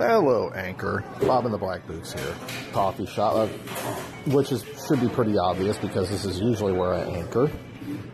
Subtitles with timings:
[0.00, 1.04] Hello, Anchor.
[1.20, 2.34] Bob in the Black Boots here.
[2.72, 3.46] Coffee shop, uh,
[4.30, 7.50] which is should be pretty obvious because this is usually where I anchor.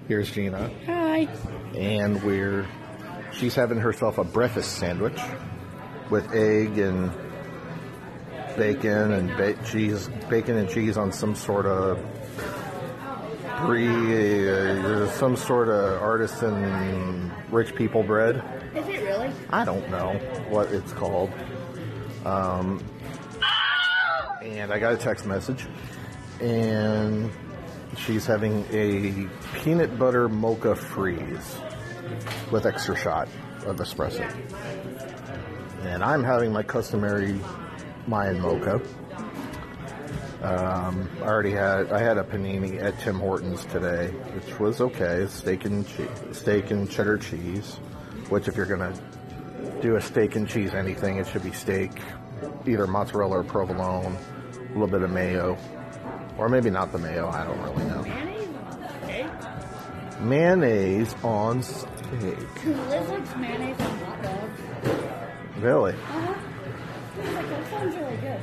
[0.09, 0.69] Here's Gina.
[0.87, 1.29] Hi.
[1.77, 2.67] And we're
[3.33, 5.17] she's having herself a breakfast sandwich
[6.11, 7.13] with egg and
[8.57, 12.01] bacon and ba- cheese, bacon and cheese on some sort of
[13.65, 18.43] brie, uh, some sort of artisan rich people bread.
[18.75, 19.31] Is it really?
[19.51, 20.15] I don't know
[20.49, 21.31] what it's called.
[22.27, 22.83] Um,
[24.43, 25.65] and I got a text message,
[26.41, 27.31] and
[27.97, 31.57] she's having a peanut butter mocha freeze
[32.51, 33.29] with extra shot
[33.65, 34.29] of espresso.
[35.83, 37.39] And I'm having my customary
[38.09, 38.81] Mayan mocha.
[40.43, 45.27] Um, I already had I had a panini at Tim Hortons today, which was okay.
[45.29, 47.77] Steak and cheese, steak and cheddar cheese.
[48.29, 48.95] Which, if you're gonna
[49.81, 51.93] do a steak and cheese anything, it should be steak,
[52.67, 54.17] either mozzarella or provolone,
[54.55, 55.57] a little bit of mayo,
[56.39, 57.29] or maybe not the mayo.
[57.29, 58.03] I don't really know.
[60.21, 61.81] Mayonnaise on steak?
[62.03, 62.65] Mayonnaise on steak.
[62.65, 64.61] Liz likes mayonnaise on hot dogs.
[65.61, 65.93] Really?
[65.93, 66.35] Uh-huh.
[67.17, 68.41] Like, that sounds really good.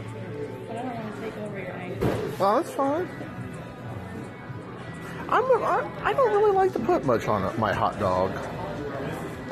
[0.67, 2.33] But I don't want to take over your anger.
[2.39, 3.09] Well, that's fine.
[5.29, 8.31] I'm a, I, I don't really like to put much on my hot dog.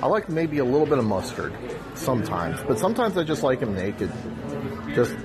[0.02, 1.53] I like maybe a little bit of mustard
[1.94, 4.11] sometimes, but sometimes I just like them naked.
[4.95, 5.16] Just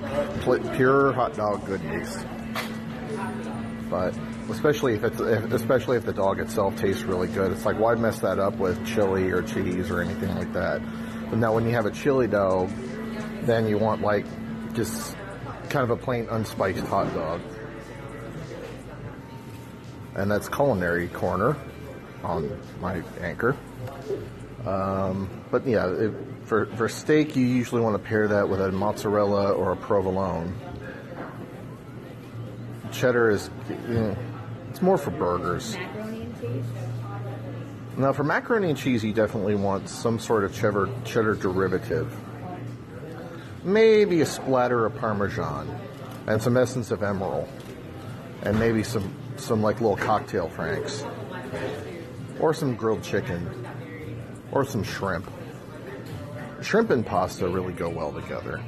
[0.75, 2.23] pure hot dog goodness.
[3.89, 4.15] But
[4.49, 8.19] especially if it's especially if the dog itself tastes really good, it's like why mess
[8.19, 10.81] that up with chili or cheese or anything like that.
[11.29, 12.69] But now when you have a chili dog,
[13.43, 14.25] then you want like
[14.73, 15.15] just
[15.69, 17.41] kind of a plain unspiced hot dog.
[20.15, 21.57] And that's culinary corner
[22.23, 23.57] on my anchor.
[24.65, 26.13] Um, but yeah, it,
[26.45, 30.55] for for steak, you usually want to pair that with a mozzarella or a provolone.
[32.91, 34.17] Cheddar is, you know,
[34.69, 35.75] it's more for burgers.
[35.75, 36.65] Macaroni and cheese?
[37.97, 42.15] Now, for macaroni and cheese, you definitely want some sort of cheddar cheddar derivative.
[43.63, 45.67] Maybe a splatter of Parmesan
[46.27, 47.47] and some essence of Emeril,
[48.43, 51.03] and maybe some some like little cocktail franks,
[52.39, 53.66] or some grilled chicken,
[54.51, 55.29] or some shrimp.
[56.61, 58.61] Shrimp and pasta really go well together.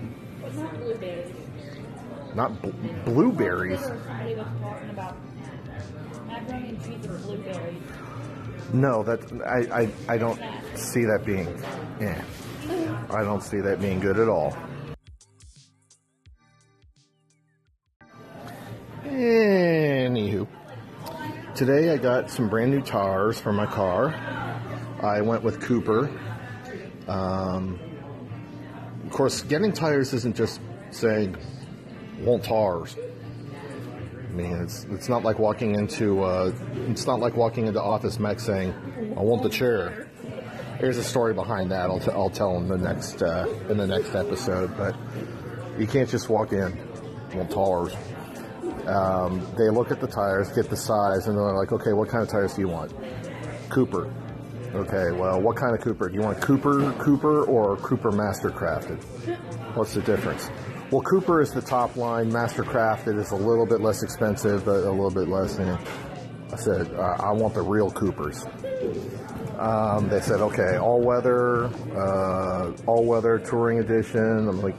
[2.36, 2.62] Not blueberries.
[2.62, 3.82] Bl- blueberries.
[8.72, 10.40] No, that I, I I don't
[10.76, 11.48] see that being.
[12.00, 12.24] Yeah,
[13.10, 14.56] I don't see that being good at all.
[19.04, 20.48] Anywho,
[21.56, 24.14] today I got some brand new tires for my car.
[25.02, 26.12] I went with Cooper.
[27.08, 27.80] Um,
[29.06, 30.60] of course, getting tires isn't just
[30.92, 31.38] saying
[32.22, 32.96] want tires.
[32.98, 36.52] I mean, it's it's not like walking into uh,
[36.88, 38.74] it's not like walking into Office Max saying,
[39.18, 40.08] "I want the chair."
[40.80, 41.90] Here's a story behind that.
[41.90, 44.78] I'll, t- I'll tell in the next uh, in the next episode.
[44.78, 44.96] But
[45.78, 46.78] you can't just walk in.
[47.34, 47.96] Want tires.
[48.86, 52.22] Um, they look at the tires, get the size, and they're like, "Okay, what kind
[52.22, 52.94] of tires do you want?"
[53.70, 54.14] Cooper.
[54.74, 56.10] Okay, well, what kind of Cooper?
[56.10, 59.02] Do you want Cooper Cooper or Cooper Mastercrafted?
[59.76, 60.50] What's the difference?
[60.92, 62.32] Well, Cooper is the top line.
[62.32, 65.58] Mastercrafted is a little bit less expensive, but a little bit less.
[65.58, 65.72] And
[66.52, 68.46] I said, uh, I want the real Coopers.
[69.58, 71.66] Um, they said, okay, all weather,
[71.96, 74.48] uh, all weather touring edition.
[74.48, 74.76] I'm like,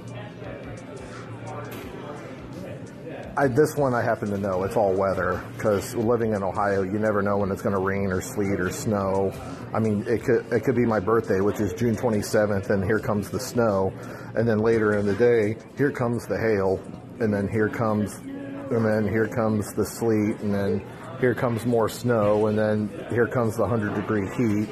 [3.36, 4.64] I, this one I happen to know.
[4.64, 8.06] It's all weather because living in Ohio, you never know when it's going to rain
[8.10, 9.32] or sleet or snow.
[9.72, 12.98] I mean, it could it could be my birthday, which is June 27th, and here
[12.98, 13.92] comes the snow,
[14.34, 16.80] and then later in the day, here comes the hail,
[17.20, 20.84] and then here comes, and then here comes the sleet, and then
[21.20, 24.68] here comes more snow, and then here comes the 100 degree heat,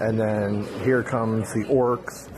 [0.00, 2.30] and then here comes the orcs,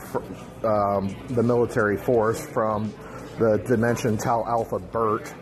[0.65, 2.93] um, the military force from
[3.39, 5.33] the Dimension Tau Alpha Burt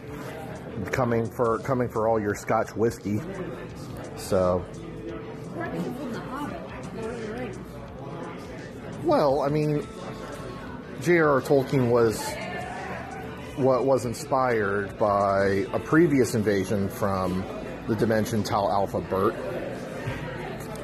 [0.86, 3.22] coming for coming for all your Scotch whiskey.
[4.18, 4.66] So,
[9.04, 9.88] well, I mean,
[11.02, 11.42] J.R.R.
[11.42, 12.22] Tolkien was
[13.56, 17.44] what was inspired by a previous invasion from
[17.88, 19.36] the dimension Tau Alpha Burt.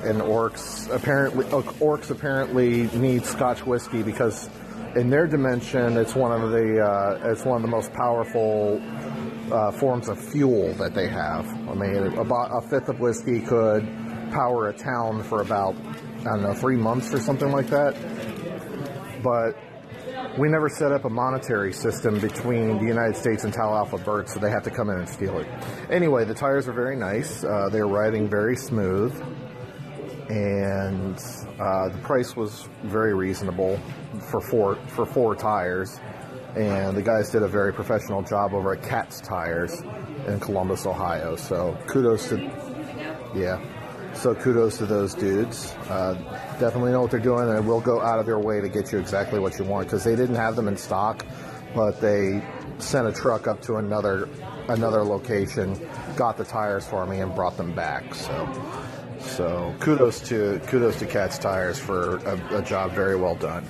[0.03, 4.50] And orcs apparently orcs apparently need Scotch whiskey because
[4.95, 8.81] in their dimension it's one of the uh, it's one of the most powerful
[9.51, 11.47] uh, forms of fuel that they have.
[11.69, 13.83] I mean, about a fifth of whiskey could
[14.31, 15.75] power a town for about
[16.19, 17.95] I don't know three months or something like that.
[19.24, 19.57] But
[20.38, 24.27] we never set up a monetary system between the United States and Tal Alpha Bird,
[24.27, 25.48] so they have to come in and steal it.
[25.89, 27.44] Anyway, the tires are very nice.
[27.44, 29.13] Uh, they're riding very smooth,
[30.30, 31.18] and
[31.59, 33.80] uh, the price was very reasonable
[34.30, 36.00] for four for four tires.
[36.55, 39.81] And the guys did a very professional job over at Cat's Tires
[40.27, 41.35] in Columbus, Ohio.
[41.35, 42.37] So kudos to
[43.35, 43.59] yeah.
[44.13, 45.73] So kudos to those dudes.
[45.89, 46.13] Uh,
[46.59, 48.99] definitely know what they're doing, and will go out of their way to get you
[48.99, 51.25] exactly what you want because they didn't have them in stock,
[51.75, 52.41] but they
[52.77, 54.29] sent a truck up to another
[54.69, 55.77] another location,
[56.15, 58.15] got the tires for me, and brought them back.
[58.15, 58.49] So,
[59.19, 63.67] so kudos to kudos to Cat's Tires for a, a job very well done.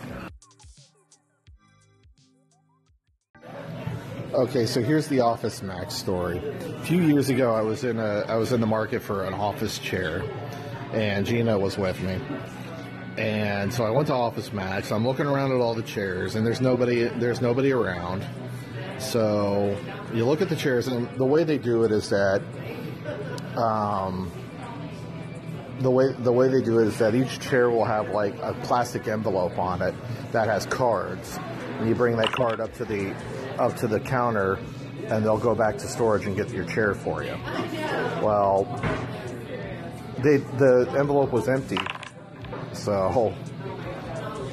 [4.35, 6.39] Okay, so here's the Office Max story.
[6.39, 9.33] A few years ago, I was in a I was in the market for an
[9.33, 10.23] office chair,
[10.91, 12.19] and Gina was with me.
[13.17, 14.91] And so I went to Office Max.
[14.91, 18.27] I'm looking around at all the chairs, and there's nobody there's nobody around.
[18.99, 19.77] So
[20.13, 22.41] you look at the chairs, and the way they do it is that,
[23.55, 24.29] um,
[25.79, 28.53] the way the way they do it is that each chair will have like a
[28.63, 29.95] plastic envelope on it
[30.33, 31.39] that has cards,
[31.79, 33.15] and you bring that card up to the
[33.59, 34.59] up to the counter,
[35.07, 37.35] and they'll go back to storage and get your chair for you.
[38.21, 38.65] Well,
[40.23, 41.77] they the envelope was empty,
[42.73, 43.33] so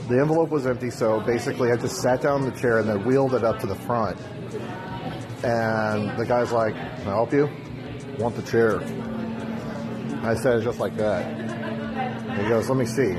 [0.08, 0.90] the envelope was empty.
[0.90, 3.66] So basically, I just sat down in the chair and then wheeled it up to
[3.66, 4.18] the front.
[5.44, 7.48] And the guy's like, "Can I help you?
[8.18, 8.80] Want the chair?"
[10.22, 11.24] I said it just like that.
[12.38, 13.16] He goes, "Let me see."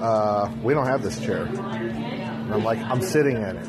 [0.00, 1.46] Uh, we don't have this chair.
[2.50, 3.66] And I'm like, I'm sitting in it.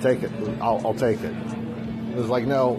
[0.00, 0.30] Take it.
[0.60, 1.34] I'll, I'll take it.
[1.34, 2.76] It was like, no,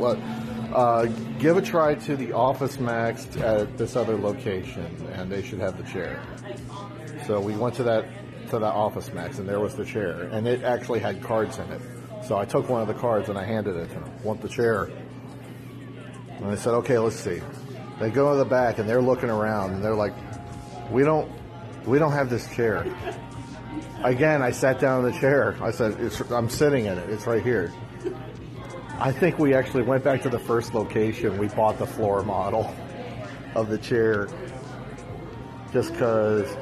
[0.74, 1.08] uh,
[1.40, 5.76] give a try to the Office Max at this other location, and they should have
[5.76, 6.24] the chair.
[7.26, 8.06] So we went to that
[8.52, 11.70] to that Office Max, and there was the chair, and it actually had cards in
[11.70, 11.82] it.
[12.24, 14.24] So I took one of the cards and I handed it to them.
[14.24, 14.84] Want the chair?
[16.30, 17.42] And they said, okay, let's see.
[18.00, 20.14] They go to the back and they're looking around and they're like,
[20.92, 21.30] we don't,
[21.86, 22.86] we don't have this chair.
[24.04, 25.58] Again, I sat down in the chair.
[25.60, 25.98] I said,
[26.30, 27.10] I'm sitting in it.
[27.10, 27.74] It's right here.
[29.00, 31.38] I think we actually went back to the first location.
[31.38, 32.74] We bought the floor model
[33.56, 34.28] of the chair
[35.74, 36.56] just because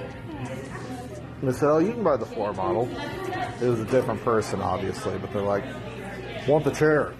[1.43, 2.89] they said, oh, you can buy the floor model.
[3.61, 5.65] It was a different person, obviously, but they're like,
[6.47, 7.13] want the chair.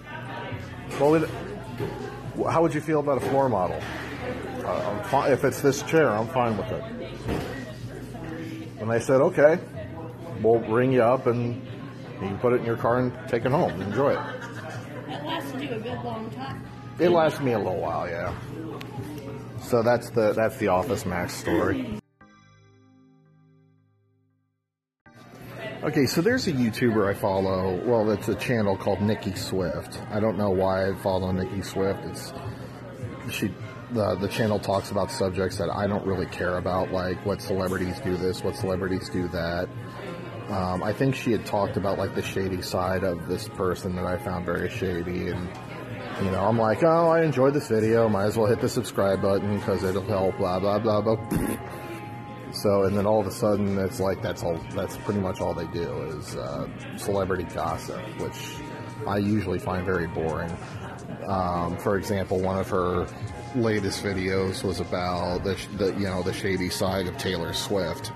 [0.98, 3.80] Well, we, how would you feel about a floor model?
[4.64, 6.82] Uh, if it's this chair, I'm fine with it.
[8.80, 9.58] And they said, okay
[10.42, 11.56] we'll ring you up and
[12.14, 13.80] you can put it in your car and take it home.
[13.82, 14.20] Enjoy it.
[15.08, 16.64] It lasted you a good long time.
[16.98, 18.34] It lasted me a little while, yeah.
[19.60, 21.98] So that's the that's the Office Max story.
[25.82, 27.80] Okay, so there's a YouTuber I follow.
[27.84, 30.00] Well, it's a channel called Nicki Swift.
[30.10, 32.00] I don't know why I follow Nicki Swift.
[32.04, 32.32] It's
[33.30, 33.52] she
[33.92, 38.00] the the channel talks about subjects that I don't really care about, like what celebrities
[38.00, 39.68] do this, what celebrities do that.
[40.48, 44.04] Um, I think she had talked about like the shady side of this person that
[44.04, 45.48] I found very shady, and
[46.22, 48.08] you know, I'm like, oh, I enjoyed this video.
[48.08, 50.36] Might as well hit the subscribe button because it'll help.
[50.38, 51.16] Blah blah blah blah.
[52.52, 54.58] So, and then all of a sudden, it's like that's all.
[54.74, 58.56] That's pretty much all they do is uh, celebrity gossip, which
[59.06, 60.56] I usually find very boring.
[61.28, 63.06] Um, for example, one of her
[63.56, 68.12] latest videos was about the, the you know the shady side of Taylor Swift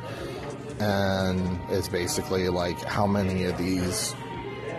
[0.80, 4.14] and it's basically like how many of these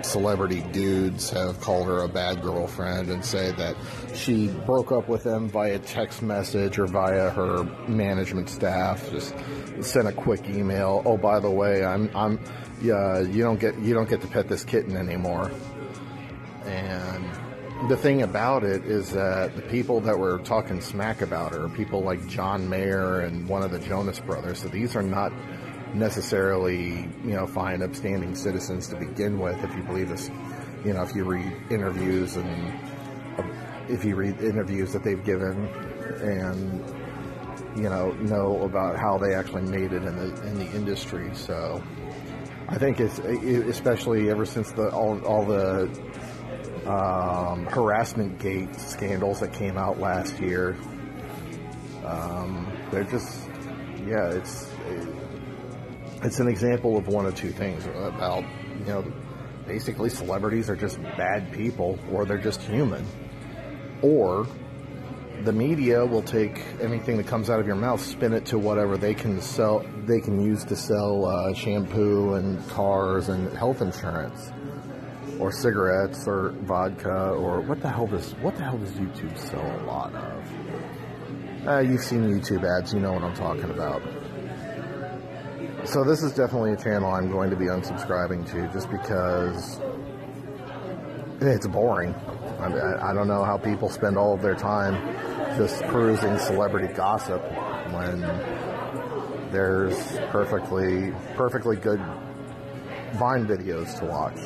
[0.02, 3.76] celebrity dudes have called her a bad girlfriend and say that
[4.16, 9.36] she broke up with them via text message or via her management staff just
[9.82, 12.40] sent a quick email oh by the way i'm i'm
[12.82, 15.52] yeah you don't get you don't get to pet this kitten anymore.
[16.66, 21.68] And the thing about it is that the people that were talking smack about her
[21.70, 25.34] people like john mayer and one of the jonas brothers so these are not
[25.94, 29.62] necessarily, you know, fine, upstanding citizens to begin with.
[29.64, 30.30] If you believe this,
[30.86, 32.74] you know, if you read interviews and
[33.38, 33.44] uh,
[33.90, 35.68] if you read interviews that they've given
[36.22, 36.84] and
[37.76, 41.30] you know know about how they actually made it in the in the industry.
[41.34, 41.82] So
[42.68, 45.90] I think it's especially ever since the all all the
[46.86, 50.78] um, harassment gate scandals that came out last year.
[52.06, 53.48] Um, they're just
[54.06, 54.70] yeah, it's.
[56.22, 58.44] It, it's an example of one of two things about,
[58.80, 59.06] you know,
[59.68, 63.06] basically celebrities are just bad people or they're just human.
[64.02, 64.48] Or
[65.44, 68.98] the media will take anything that comes out of your mouth, spin it to whatever
[68.98, 69.86] they can sell.
[70.06, 74.52] They can use to sell uh, shampoo and cars and health insurance,
[75.40, 79.82] or cigarettes, or vodka, or what the hell does what the hell does YouTube sell
[79.82, 81.68] a lot of?
[81.68, 84.02] Uh, you've seen YouTube ads, you know what I'm talking about.
[85.86, 89.80] So this is definitely a channel I'm going to be unsubscribing to, just because
[91.42, 92.14] it's boring.
[92.60, 94.96] I, I don't know how people spend all of their time
[95.58, 97.42] just perusing celebrity gossip
[97.92, 98.22] when
[99.52, 99.98] there's
[100.30, 102.00] perfectly perfectly good
[103.14, 104.40] Vine videos to watch,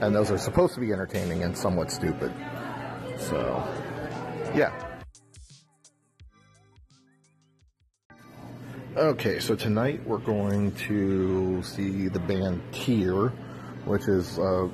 [0.00, 2.32] and those are supposed to be entertaining and somewhat stupid.
[3.18, 3.66] So,
[4.54, 4.93] yeah.
[8.96, 13.30] Okay, so tonight we're going to see the band Tyr,
[13.86, 14.70] which is a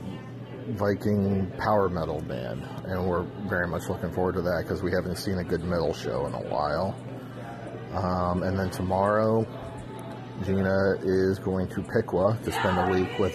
[0.73, 5.17] Viking power metal band, and we're very much looking forward to that because we haven't
[5.17, 6.95] seen a good metal show in a while.
[7.95, 9.47] Um, and then tomorrow,
[10.45, 13.35] Gina is going to Piqua to spend a week with.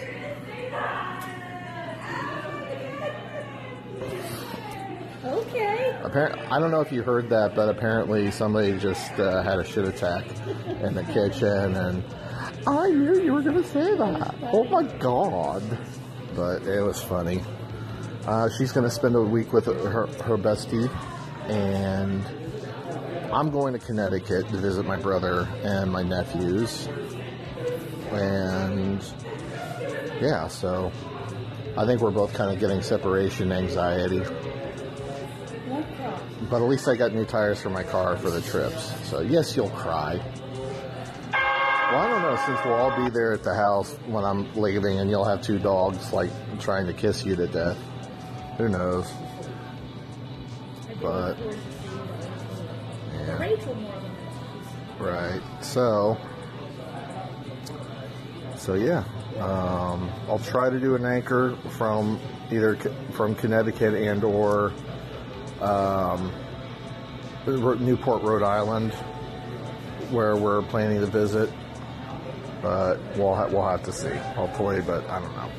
[6.16, 9.86] I don't know if you heard that, but apparently somebody just uh, had a shit
[9.86, 10.26] attack
[10.82, 12.04] in the kitchen, and
[12.66, 14.36] I knew you were going to say that.
[14.54, 15.64] Oh my god!
[16.34, 17.44] But it was funny.
[18.26, 20.90] Uh, she's going to spend a week with her, her bestie,
[21.50, 22.24] and
[23.34, 26.88] I'm going to Connecticut to visit my brother and my nephews.
[28.12, 29.04] And
[30.22, 30.94] yeah, so
[31.78, 34.24] I think we're both kind of getting separation anxiety.
[36.50, 38.94] But at least I got new tires for my car for the trips.
[39.10, 40.20] So yes, you'll cry.
[41.32, 45.00] Well, I don't know, since we'll all be there at the house when I'm leaving
[45.00, 47.78] and you'll have two dogs like trying to kiss you to death.
[48.58, 49.12] Who knows?
[51.02, 53.28] But- look forward to seeing you.
[53.28, 53.38] Yeah.
[53.40, 54.16] Rachel more than
[55.00, 55.42] Right.
[55.62, 56.18] So,
[58.58, 59.04] so yeah,
[59.40, 62.76] um, I'll try to do an anchor from either
[63.12, 64.72] from Connecticut and or
[65.66, 66.32] um,
[67.46, 68.94] Newport, Rhode Island,
[70.12, 71.50] where we're planning to visit.
[72.62, 74.14] But we'll ha- we'll have to see.
[74.36, 75.52] Hopefully, but I don't know.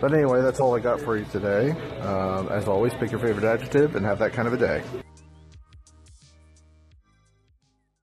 [0.00, 1.70] But anyway, that's all I got for you today.
[2.00, 4.82] Um, as always, pick your favorite adjective and have that kind of a day.